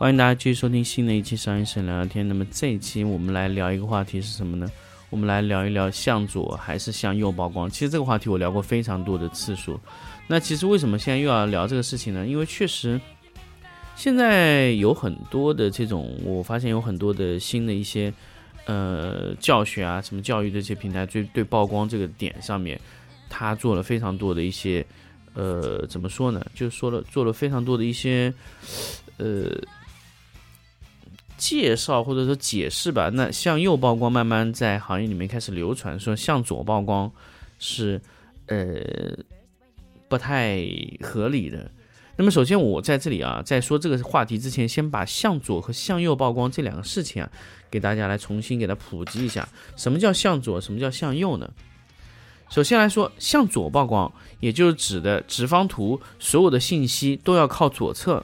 [0.00, 2.26] 欢迎大家继续收听新的一期商业摄影聊聊天。
[2.26, 4.66] 那么这一期我们来聊一个话题是什么呢？
[5.10, 7.68] 我们来聊一聊向左还是向右曝光。
[7.68, 9.78] 其实这个话题我聊过非常多的次数。
[10.26, 12.26] 那其实为什么现在又要聊这个事情呢？
[12.26, 12.98] 因为确实
[13.94, 18.10] 现在有很多的这种，我发现有很多的新的一些
[18.64, 22.80] 呃教学啊，什么教育的这些平台，对对曝光这个点上面，
[23.28, 24.82] 他做了非常多的一些
[25.34, 26.42] 呃怎么说呢？
[26.54, 28.32] 就是说了做了非常多的一些
[29.18, 29.44] 呃。
[31.40, 37.10] 介绍或者说解释吧，那向右曝光慢慢在行业里面开始流传，说向左曝光
[37.58, 37.98] 是
[38.46, 38.78] 呃
[40.06, 40.60] 不太
[41.00, 41.70] 合理的。
[42.16, 47.30] 那么首先我在这里啊，在说这个话题之前，先把向左和向右曝光这两个事情啊，
[47.70, 49.48] 给大家来重新给它普及一下。
[49.74, 50.60] 什么叫向左？
[50.60, 51.50] 什么叫向右呢？
[52.50, 58.22] 首先来说，向左曝光，也就是指的直方图所有的信息都要靠左侧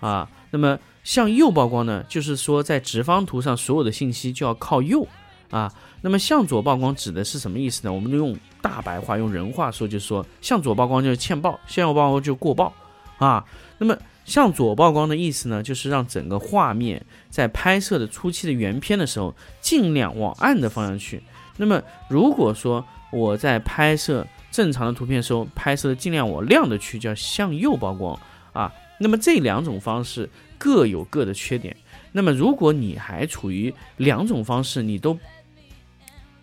[0.00, 0.28] 啊。
[0.50, 5.06] 那么向右曝光呢，就是说在直方图上所有的信息就要靠右
[5.50, 5.72] 啊。
[6.02, 7.92] 那么向左曝光指的是什么意思呢？
[7.92, 12.72] 我们用大白话、用人话说，就是说向左曝光就是欠曝，向右曝光就过曝
[13.18, 13.44] 啊。
[13.78, 21.22] 那么向左曝光的意思呢，就是让整个画面在拍摄的初期的原片的时候，尽量往暗的方向去。
[21.56, 28.18] 那么如果说我在拍摄正常的图片的时候，拍摄的尽量往亮的去，叫向右曝光
[28.52, 28.72] 啊。
[29.02, 30.28] 那么这两种方式
[30.58, 31.74] 各有各的缺点。
[32.12, 35.18] 那么如果你还处于两种方式你都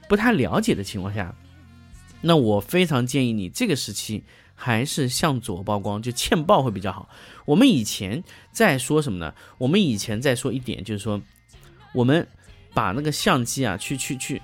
[0.10, 1.36] 不太了解的情况下，
[2.22, 4.24] 那我非常建议你这个时期
[4.56, 7.08] 还是向左曝光，就欠曝会比较好。
[7.46, 9.36] 我们以前在说什么呢？
[9.60, 11.22] 我们以前在说一点，就是说
[11.94, 12.28] 我们
[12.74, 14.42] 把那个相机啊，去去去，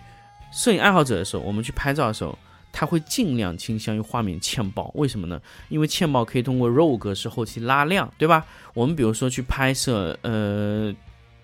[0.51, 2.37] 摄影爱好者的时候，我们去拍照的时候。
[2.75, 5.39] 它会尽量倾向于画面欠曝，为什么呢？
[5.69, 8.47] 因为欠曝可以通过 RAW 格式后期拉亮，对吧？
[8.73, 10.91] 我们比如说去拍摄，呃，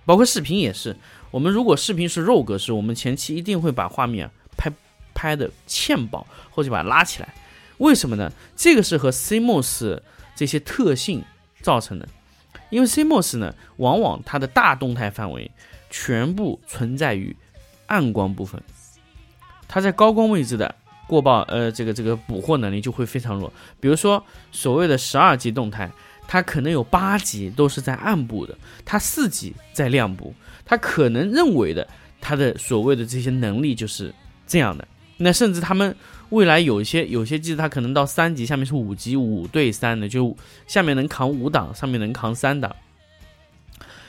[0.06, 0.98] 包括视频也是，
[1.30, 4.74] 我们如果视频是 RAW 格式，我们前期一定会把画面拍
[5.14, 7.32] 拍的欠曝，后期把它拉起来。
[7.78, 8.34] 为什么呢？
[8.56, 10.00] 这个是和 CMOS
[10.36, 11.24] 这些特性
[11.62, 12.10] 造成的，
[12.72, 15.52] 因为 CMOS 呢，往往它的大动态范围
[15.92, 17.38] 全部存在于
[17.86, 18.60] 暗光部分，
[19.68, 20.74] 它在高光位置的。
[21.10, 23.52] 过曝，呃，这个这个捕获能力就会非常弱。
[23.80, 25.92] 比如说，所谓的十二级动态，
[26.28, 28.56] 它可能有八级都是在暗部的，
[28.86, 30.34] 它四级在亮部，
[30.64, 31.88] 它可能认为的
[32.22, 34.14] 它的所谓的这些能力就是
[34.46, 34.88] 这样的。
[35.18, 35.94] 那甚至他们
[36.30, 40.38] 未来有一些有些机子，它可能到三级，下面是五级五对三的，就
[40.68, 42.74] 下面能扛五档，上面能扛三档。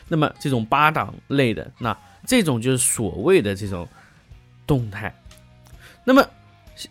[0.06, 1.97] 那么这种八档类的，那
[2.27, 3.88] 这种就是所谓的这种
[4.67, 5.15] 动态。
[6.05, 6.25] 那么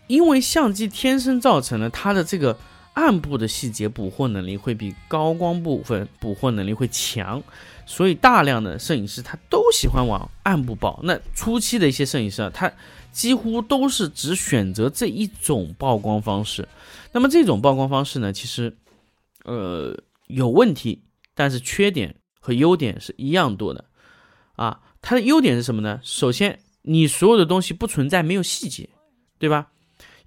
[0.06, 2.56] 因为相机天生造成了它的这个
[2.94, 7.42] 暗部的细节捕获能力会比高光部分捕获能力会强，
[7.86, 10.98] 所以大量的摄影师他都喜欢往暗部曝。
[11.02, 12.70] 那初期的一些摄影师啊，他
[13.12, 16.68] 几乎都是只选择这一种曝光方式。
[17.12, 18.76] 那么这种曝光方式呢，其实
[19.44, 19.96] 呃
[20.26, 21.02] 有问题，
[21.34, 23.84] 但是缺点和优点是一样多的
[24.56, 24.80] 啊。
[25.02, 25.98] 它的优点是什么呢？
[26.02, 28.90] 首先，你所有的东西不存在没有细节，
[29.38, 29.68] 对吧？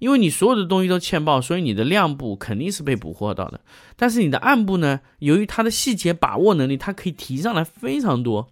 [0.04, 3.58] 因为你所有的东西都欠曝，所以你的亮部肯定是被捕获到的。
[3.96, 8.46] 但是你的暗部呢，由于它的细节把握能力，它可以提上来非常多，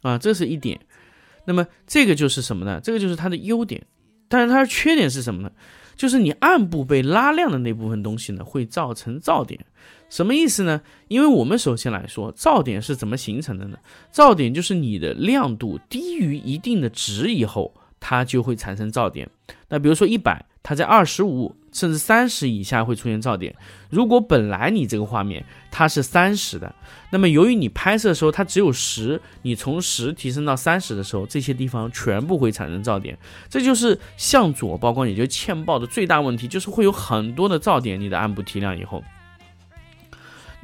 [0.00, 0.80] 啊，这是一点。
[1.44, 2.80] 那么这个就是什么呢？
[2.82, 3.86] 这个就是它的优点。
[4.28, 5.52] 但是它的缺点是什么呢？
[5.94, 9.60] 就是你暗部被拉亮的那部分东西呢，会造成噪点。
[10.08, 10.80] 什么意思呢？
[11.08, 13.76] 因为我们首先来说，噪点是怎么形成的呢？
[14.10, 17.74] 噪点就是你的亮度低于一定的值以后，
[18.06, 19.26] 它就会产生噪点。
[19.70, 20.44] 那比如说一百。
[20.66, 23.54] 它在二十五甚至三十以下会出现噪点。
[23.90, 26.74] 如果本来你这个画面它是三十的，
[27.10, 33.14] 那么由于你拍摄的时候它只有十，你从十提升到三十的时候，这些地方全部会产生噪点。
[33.50, 38.00] 这就是向左曝光，也就是欠曝的最大问题，就是会有很多的噪点。
[38.00, 39.04] 你的暗部提亮以后，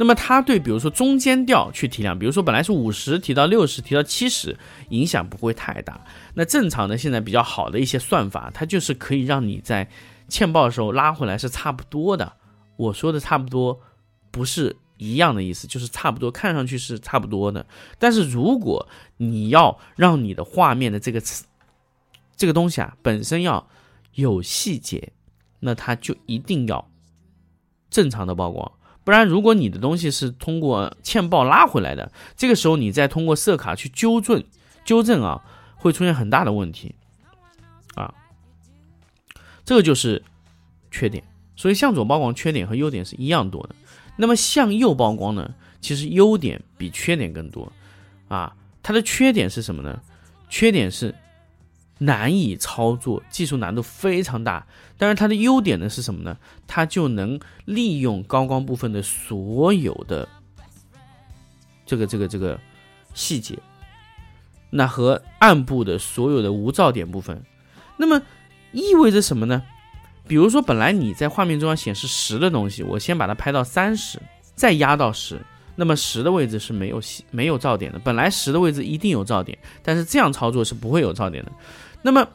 [0.00, 4.56] 那么它对比如说中间调去提亮，比如说本来是五十提到六十，提到七十，
[4.88, 6.02] 影响不会太大。
[6.32, 9.86] 那正常的现在比较好的一些算法，它就是可以让你在
[10.26, 12.32] 欠曝的时候拉回来是差不多的。
[12.78, 13.78] 我说的差不多，
[14.30, 17.66] 不是一样的意思，就是差不多，看上去是差不多的。
[17.98, 18.88] 但是如果
[19.18, 21.44] 你要让你的画面的这个词
[22.38, 23.68] 这个东西啊本身要
[24.14, 25.12] 有细节，
[25.58, 26.90] 那它就一定要
[27.90, 28.72] 正常的曝光。
[29.02, 34.44] 不然，如果你的东西是通过嵌曝拉回来的，这个时候你再通过色卡去纠正
[34.84, 35.42] 纠正啊，
[35.76, 36.94] 会出现很大的问题
[37.94, 38.12] 啊。
[39.64, 40.22] 这个就是
[40.90, 41.24] 缺点。
[41.56, 43.74] 所以向左曝光缺点和优点是一样多的。
[44.16, 45.54] 那么向右曝光呢？
[45.80, 47.70] 其实优点比缺点更多
[48.28, 48.56] 啊。
[48.82, 50.00] 它的缺点是什么呢？
[50.48, 51.14] 缺点是
[52.00, 54.66] 难以操作，技术难度非常大。
[54.98, 56.36] 但是它的优点呢是什么呢？
[56.66, 60.28] 它就能利用高光部分的所有的
[61.86, 62.58] 这个这个这个
[63.14, 63.58] 细节，
[64.70, 67.42] 那和暗部的所有的无噪点部分，
[67.96, 68.20] 那么
[68.72, 69.62] 意味着什么呢？
[70.28, 74.20] 比如说，本来你在画面中要显示十的东西，我先把它拍到三十，
[74.54, 75.40] 再压到十，
[75.74, 77.00] 那么十的位置是没有
[77.32, 77.98] 没有噪点的。
[77.98, 81.50] 本来十的位置一定有噪点，但是这样操作是不会有噪点的。
[82.02, 82.26] 那么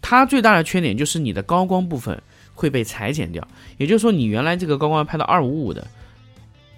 [0.00, 2.20] 它最大的缺点就是你的高光部分
[2.54, 3.46] 会被裁剪掉，
[3.78, 5.86] 也就是说，你原来这个高光拍到二五五的，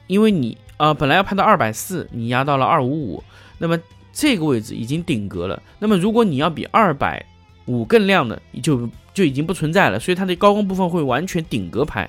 [0.07, 3.25] 因为你啊本来要拍到二百四，你压到了二五五，
[3.59, 3.79] 那么
[4.13, 5.61] 这个位置已经顶格了。
[5.79, 7.25] 那么如果你要比二百
[7.67, 12.09] 五更亮的，就就已经不存在了，所以它的高光部分会完全顶格拍，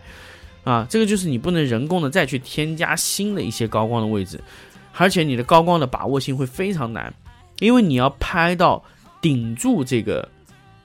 [0.64, 4.40] 啊，这个就是你不能人工的再去添加新的一些高光的位置，
[4.94, 7.14] 而且你的高光的把握性会非常难，
[7.60, 8.84] 因为你要拍到
[9.26, 10.30] 顶住这个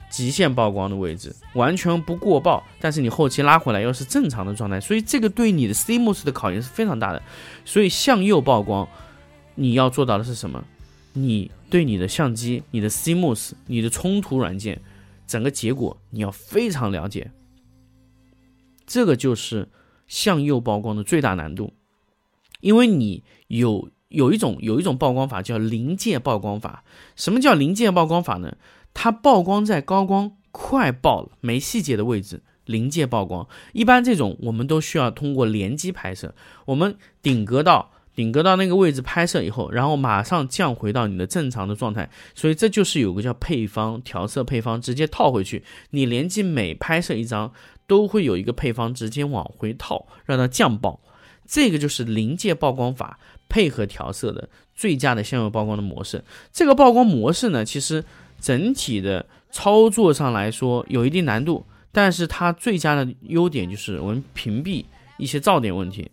[0.08, 7.22] 极限曝光的位置，完全不过曝，但是你后期拉回来又是正常的状态，所以这个对你的 CMOS 的考验是非常大的。
[7.66, 8.88] 所以向右曝光，
[9.56, 10.64] 你要做到的是什么？
[11.12, 14.80] 你对你的相机、你的 CMOS、你的冲突软件。
[15.26, 17.30] 整个结果你要非常了解，
[18.86, 19.68] 这个就是
[20.06, 21.74] 向右曝光的最大难度，
[22.60, 26.84] 因为你有有一种有一种曝光法叫临界曝光法。
[27.16, 28.56] 什么叫临界曝光法呢？
[28.94, 33.48] 它曝光在高光快爆了没细节的位置，临界曝光。
[33.72, 36.34] 一般这种我们都需要通过连机拍摄，
[36.66, 37.90] 我们顶格到。
[38.12, 45.64] 顶格到那个位置拍摄以后，然后马上降回到你的正常的状态，所以这就是有个叫配方调色配方，直接套回去。
[45.90, 47.50] 你连机每拍摄一张，
[47.86, 51.00] 都会有一个配方直接往回套，让它降曝。
[51.50, 53.18] 这个就是临界曝光法
[53.48, 56.22] 配合调色的最佳的向右曝光的模式。
[56.52, 58.04] 这个曝光模式呢，其实
[58.40, 64.84] 整体的操作上来说有一定难度，但是它最佳的优点就是我们屏蔽
[65.18, 66.08] 一些噪点问题。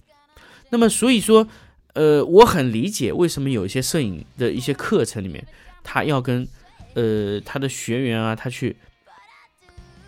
[0.71, 1.47] 那么所以说。
[1.93, 5.43] 呃，我很理解为什么有一些摄影的一些课程里面，
[5.83, 6.47] 他要跟
[6.93, 8.77] 呃他的学员啊，他去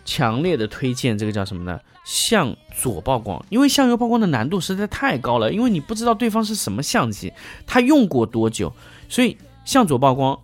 [0.04, 1.80] 强烈的推荐这个叫什么呢？
[2.04, 7.32] 向左曝光，因为向右曝光的难度实在太高了，因为你不知道对方是什么相机，
[7.66, 8.72] 他用过多久，
[9.08, 10.38] 所以向左曝光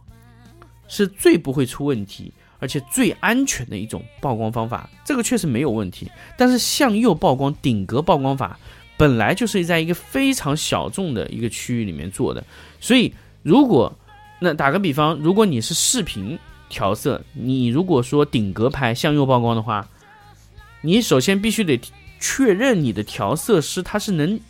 [0.88, 6.10] 是最不会出问题，而且最安全的一种曝光方法，这个确实没有问题。
[6.36, 8.58] 但是向右曝光顶格曝光法。
[8.98, 12.42] 本来就是在一个非常小众的一个区域里面做的，
[12.80, 13.94] 所以如果
[14.40, 19.88] 那打个比方，如果你是视频调色，你如果说顶格拍向右曝光的话，
[20.82, 21.80] 你首先必须得
[22.20, 24.40] 确认你的调色师他是能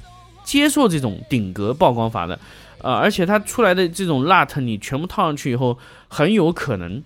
[0.44, 2.38] 接受这种顶格曝光法的，
[2.82, 7.02] 呃，而且他出来的这种 LUT 你全部套上去以后，很有可能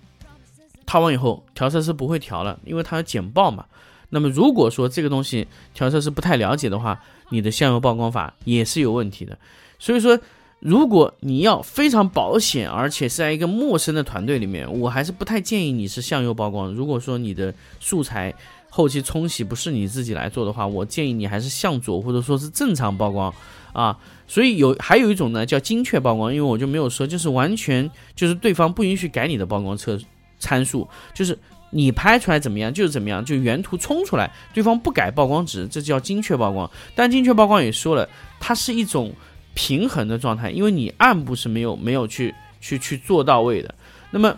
[0.85, 3.65] 套完以后调色师不会调了，因为它要剪报嘛。
[4.09, 9.37] 那么如果说这个东西调色师不太了解的话，你的向右曝光法也是有问题的。
[9.79, 10.19] 所以说，
[10.61, 16.71] 如果你要非常保险，而且是在一个陌生的团队里面，我还是不太建议你是向右曝光。
[16.71, 18.33] 如果说你的素材
[18.69, 23.33] 后期冲洗不是你自己来做的话，我建议你还是向左或者说是正常曝光
[23.73, 23.97] 啊。
[24.27, 29.99] 所以有还有一种呢叫精确曝光，因为我就没有说，就是完全就是对方不允许改你的曝光测
[30.39, 31.37] 参数，就是。
[31.73, 36.69] 你拍出来怎么样就是怎么样，就原图冲出来，对方不改曝光值，这叫精确曝光。
[36.93, 38.05] 但精确曝光也说了，
[38.41, 39.09] 它是一种
[39.53, 43.73] 平衡的状态，因为你暗部是没有没有去去去做到位的。
[44.11, 44.35] 那么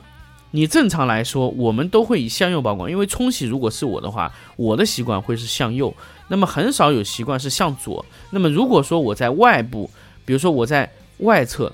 [0.51, 5.93] 你正常来说，我们都会以向右曝光，因为冲洗如果是我的话，我的习惯会是向右，
[6.27, 8.05] 那么很少有习惯是向左。
[8.29, 9.89] 那么如果说我在外部，
[10.25, 11.73] 比如说我在外侧，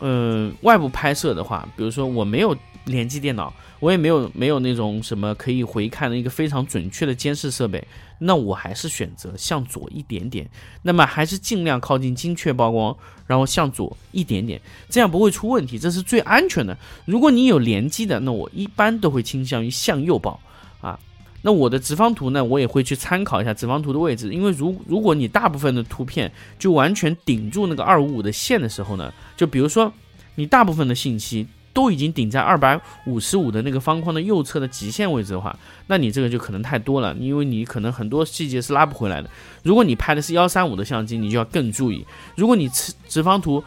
[0.00, 3.52] 嗯，外部拍摄的话，比如说我没有联机电脑。
[3.78, 7.82] 我也没有没有那种什么可以回看的一个非常准确的监视设备，
[8.18, 10.46] 那我还是选择向左一点点，
[10.82, 12.94] 那么还是尽量靠近精确曝光，
[13.26, 14.60] 然后向左一点点，
[14.90, 16.76] 这样不会出问题，这是最安全的。
[17.06, 20.38] 如果你有连机的，那我一般都会倾向于向右曝
[20.82, 21.00] 啊。
[21.40, 29.90] 那我的直方图呢，我也会去参考一下直方图的位置，因为如如果你大部分的图片就完全顶住那个二五五的线的时候呢，就比如说
[30.34, 39.30] 你大部分的信息都已经顶在二百五十五的那个方框的右侧的极限位置的话，那你这个就可能太多了，因为你可能很多细节是拉不回来的。
[39.62, 42.04] 如果你拍的是幺三五的相机，你就要更注意。
[42.36, 43.62] 如果你直直方图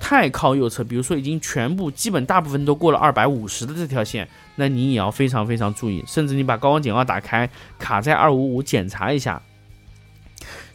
[0.00, 9.42] 太靠右侧，比如说已经全部基本大部分都过了二百五十的这条线，那你也要非常非常注意，甚至你把高光简化打开，卡在二五五检查一下。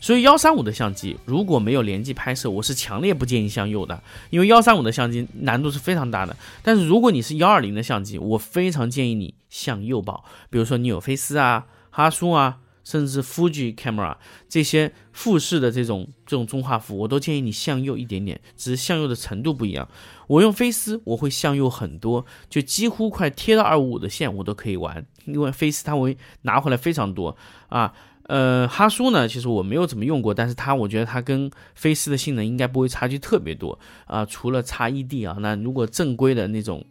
[0.03, 6.35] 所以幺三五的相机如果没有连机拍摄，我是强烈不建议向右的，因为幺三五的相机难度是非常大的。
[6.61, 12.59] 但是如果你是幺二零的相机，我非常建议你向右抱，比如说你有菲斯啊、哈苏啊。
[12.83, 14.17] 甚至 Fuji camera
[14.49, 19.87] 这些富士的这种这种中画幅，我都建议你向右一点点，只是向右的程度不一样。
[20.27, 27.37] 我用菲斯，我会向右很多，就几乎快贴到二五五的线，我都可以玩，因为菲斯它会拿回来非常多
[27.69, 27.93] 啊。
[28.27, 35.37] 呃，哈苏呢，其实我没有怎么用过，但是它我觉得它跟菲斯的性能应该不会差距特别多啊，除了差异地啊。
[35.39, 36.83] 那如果正规的那种。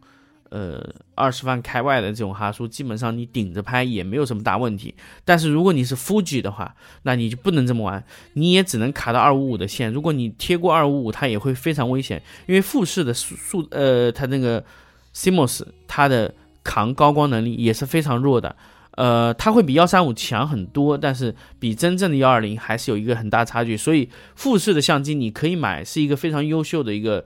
[0.54, 4.94] 呃，二十万开外的这种哈苏，基本上你顶着拍也没有什么大问题。
[5.24, 6.74] 但是如果你是 Fuji 的话，
[7.04, 9.90] 那你就不能这么玩，你也只能卡到二五五的线。
[9.90, 14.62] 如果你贴过二五五，它也会非常危险，因为富士的数呃，它那个
[15.14, 18.54] CMOS 它的扛高光能力也是非常弱的。
[18.96, 23.76] 呃，它会比幺三五强很多，但是比真正的幺二零还是有一个很大差距。
[23.76, 27.24] 所以富士的相机你可以买，是一个非常优秀的一个。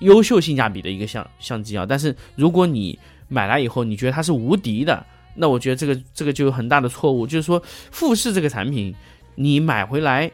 [0.00, 5.04] 优秀性价比的一个相相机啊，但是如果你买来以后你觉得它是无敌的，
[5.34, 7.26] 那我觉得这个这个就有很大的错误。
[7.26, 8.94] 就是说富士这个产品，
[9.34, 10.30] 你买回来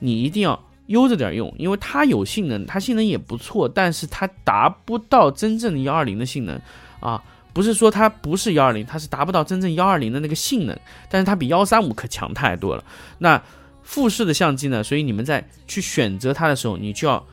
[0.00, 6.60] 你一定要悠着点用，因为它有性能，它性能也不错，但是它达不到真正的幺二零的性能
[7.00, 7.22] 啊。
[7.56, 12.84] 不是说它不是幺二零，它是达不到真正幺二零的那个性能，但是它比幺三五可强太多了。
[13.16, 13.42] 那
[13.82, 14.84] 富士的相机呢？
[14.84, 17.26] 所以你们在去选择它的时候，你就要。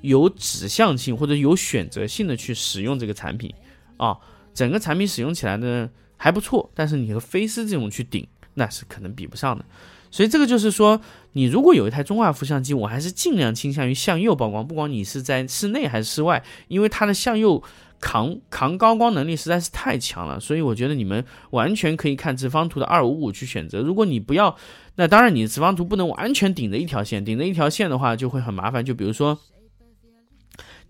[0.00, 3.52] 有指向性或者有选择性的去使用这个产品
[3.96, 4.16] 啊，
[4.54, 9.64] 整个产品使用起来呢还不错，但是你和菲斯这种去顶那是可能比不上的。
[10.08, 11.00] 所以这个就是说，
[11.32, 17.60] 你如果有一台中画幅相机，我还是尽量倾向于向右曝光，不管你是在室内还是室外，因为它的向右
[18.00, 20.38] 扛扛高光能力实在是太强了。
[20.40, 23.80] 所以我觉得你们完全可以看直方图的二五五去选择。
[23.80, 24.56] 如果你不要，
[24.96, 28.84] 那当然你直方图不能完全顶着一条线，顶着一条线的话就会很麻烦。
[28.84, 29.38] 就比如说。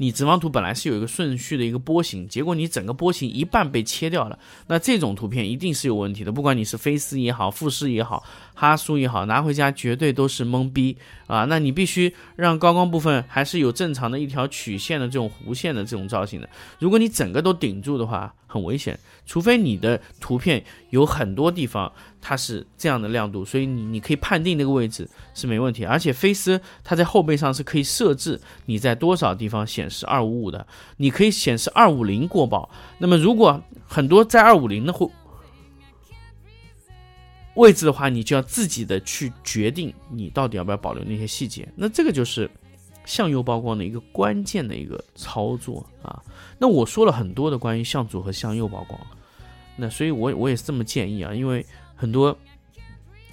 [0.00, 4.38] 你直方图本来是有一个顺序的一个波形，结果你整个波形一半被切掉了，
[4.68, 6.30] 那这种图片一定是有问题的。
[6.30, 8.22] 不管你是菲斯也好，富士也好，
[8.60, 10.96] 哈苏也好，拿回家绝对都是懵逼
[11.28, 11.44] 啊！
[11.44, 16.50] 那你必须让高光部分还是有正常的一条曲线的这种弧线的这种造型的。
[16.80, 18.98] 如果你整个都顶住的话，很危险。
[19.24, 25.84] 除非你的图片有很多地方它是这样的亮度，所以你你可以判定那个位置是没问题。
[25.84, 32.68] 而且菲斯它在后背上是可以设置你在多少地方显示二五五的，你可以显示二五零过曝。
[32.98, 35.08] 那么如果很多在二五零的位
[37.58, 41.68] 位置的话，你就要自己的去决定你到底要不要保留那些细节。
[41.74, 42.48] 那这个就是
[43.04, 46.22] 向右曝光的一个关键的一个操作啊。
[46.56, 48.98] 那我说了很多的关于向左和向右曝光。
[49.76, 52.36] 那所以，我我也是这么建议啊，因为很多，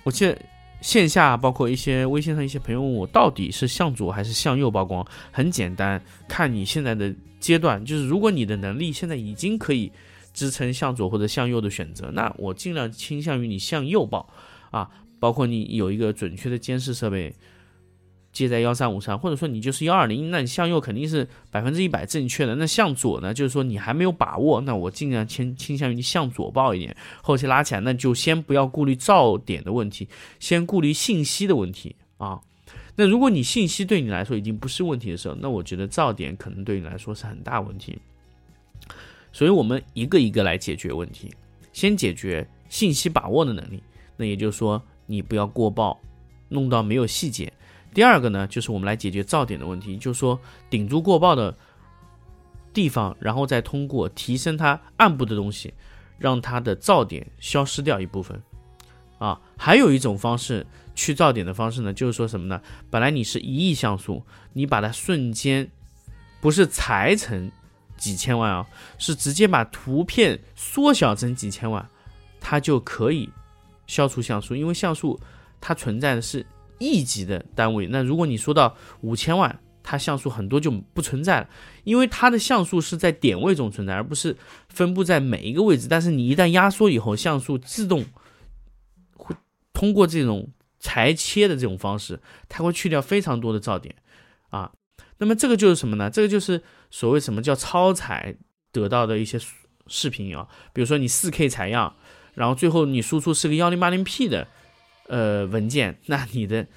[0.04, 0.38] 我记得
[0.82, 5.06] 线下包括一些微信上一些朋友问我，到底是向左还是向右曝光？
[5.32, 9.92] 很简单，看你现在的阶段，就是如果你的能力现在已经可以
[10.36, 14.30] 支撑向左或者向右的选择，那我尽量倾向于你向右报
[14.70, 14.88] 啊，
[15.20, 17.34] 包括你有一个准确的监视设备。
[18.36, 22.54] 接在幺三五上，或者说你就是幺二零，那你向右肯定是百分之一百正确的。
[22.56, 32.42] 那向左呢，就是说你还没有把握，那我尽量倾倾向于你向左报一点，后期拉起来，那就先不要顾虑噪点的问题，先顾虑信息的问题啊。
[32.98, 37.98] 那如果你信息对你来说已经不是问题的时候，那我觉得噪点可能对你来说是很大问题。
[39.36, 41.30] 所以我们一个一个来解决问题，
[41.74, 43.84] 先解决信息把握的能力，
[44.16, 46.00] 那也就是说你不要过曝，
[46.48, 47.52] 弄到没有细节。
[47.94, 50.40] 第二个呢，就是我们来解决噪点的问题，就是说
[50.70, 51.54] 顶住过曝的
[52.74, 55.74] 地方，然后再通过提升它暗部的东西，
[56.18, 58.42] 让它的噪点消失掉一部分。
[59.18, 60.66] 啊，还有一种方式
[60.96, 62.62] 去噪点的方式呢，就是说什么呢？
[62.90, 64.24] 本来你是一亿像素，
[64.54, 65.70] 你把它瞬间
[66.40, 67.52] 不是裁成
[68.06, 68.66] 几千万啊，
[68.98, 71.90] 是直接把图片缩小成几千万，
[72.40, 73.30] 它就可以
[73.88, 75.20] 消除像素，因为像素
[75.60, 76.46] 它存在的是。
[76.78, 81.50] 亿级的单位，那如果你说到五千万，它像素很多就不存在了，
[81.86, 84.36] 因为它的像素是在点位中存在，而不是
[84.68, 85.88] 分布在每一个位置。
[85.90, 88.04] 但是你一旦压缩以后，像素自动
[89.16, 89.34] 会
[89.72, 92.20] 通过这种裁切的这种方式，
[92.50, 93.96] 它会去掉非常多的噪点
[94.50, 94.70] 啊。
[95.18, 96.10] 那么这个就是什么呢？
[96.10, 98.36] 这个就是所谓什么叫超采
[98.72, 99.40] 得到的一些
[99.88, 101.96] 视频啊，比如说你 4K 采样，
[102.34, 104.48] 然后最后你输出是个 1080P 的
[105.08, 106.68] 呃文件，那你的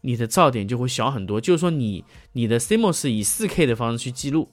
[0.00, 1.40] 你的噪点就会小很多。
[1.40, 4.50] 就是说你你的 CMOS 以 4K 的方式去记录，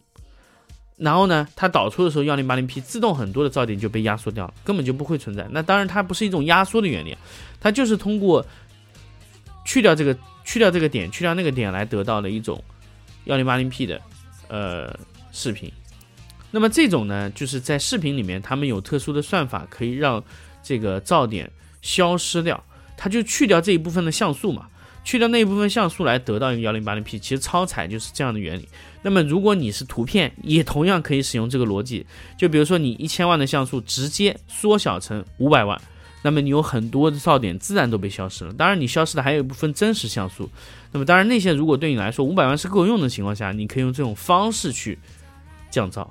[0.97, 5.47] 然后呢，它导出的时候 1080P 自动很多的噪点就被压缩掉了，根本就不会存在。
[5.49, 7.17] 那当然它不是一种压缩的原理，
[7.59, 8.45] 它就是通过
[9.65, 12.63] 去掉这个去掉这个点去掉那个点来得到的一种。
[13.25, 14.01] 幺零八零 P 的
[14.47, 14.97] 呃
[15.31, 15.71] 视频，
[16.49, 20.23] 那么这种呢，就是在视频里面，他们有特殊的算法，可以让
[20.63, 21.49] 这个噪点
[21.81, 22.63] 消失掉，
[22.97, 24.67] 它就去掉这一部分的像素嘛，
[25.03, 27.17] 去掉那一部分像素来得到一个幺零八零 P。
[27.17, 28.67] 其实超采就是这样的原理。
[29.01, 32.05] 那么如果你是图片，也同样可以使用这个逻辑，
[32.37, 35.79] 就比如说你一千万的像素直接缩小成五百万。
[36.21, 40.49] 那么你有很多的噪点自然都被消失了，当然你消失的还有一部分真实像素。
[40.91, 44.99] 那么当然那些如果对你来说五百万是够用的情况下，你可以用这种方式去
[45.69, 46.07] 降噪。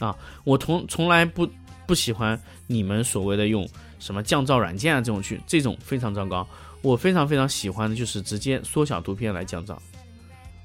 [0.00, 1.48] 啊，我从从来不
[1.86, 6.46] 不喜欢你们所谓的用什么降噪软件啊这种去，这种非常糟糕。
[6.82, 9.76] 我非常非常喜欢的就是直接缩小图片来降噪。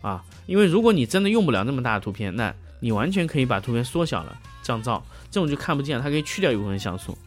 [0.01, 7.17] 啊，因为如果你真的用不了那么大的图片，那你完全可以把图片缩小了降噪，这种就看不见，它可以去掉一部分像素。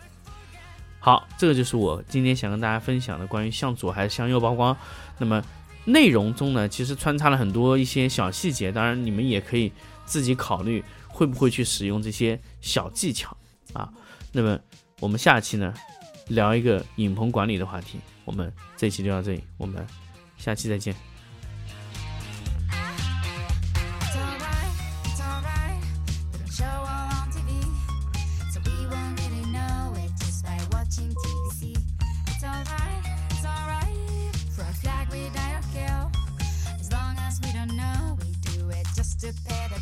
[1.06, 4.76] 好，这个就是我今天想跟大家分享的关于向左还是向右曝光。
[5.18, 5.40] 那么
[5.84, 9.70] 内容中呢，其实穿插了很多一些小细节，当然你们也可以
[10.04, 13.36] 自己考虑会不会去使用这些小技巧
[13.72, 13.88] 啊。
[14.32, 14.58] 那么
[14.98, 15.72] 我们下期呢
[16.26, 19.86] 聊一个影棚管理的话题，我们这期就到这里，我们
[20.36, 20.92] 下期再见。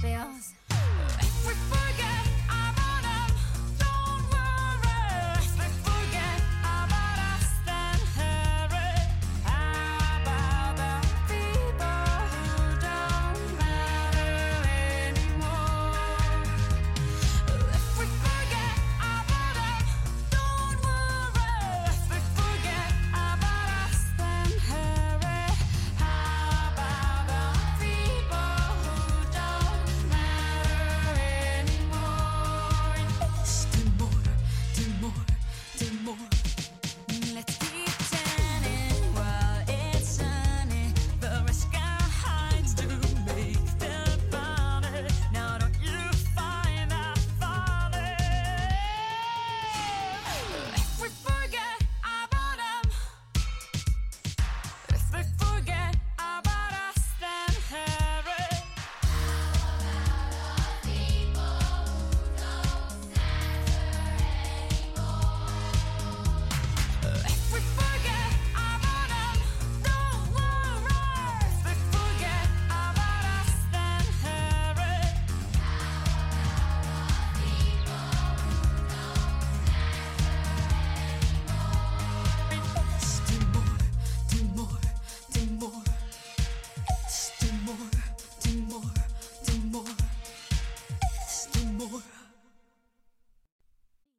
[0.05, 0.44] feels